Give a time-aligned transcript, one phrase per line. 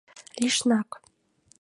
[0.41, 0.89] Лишнак.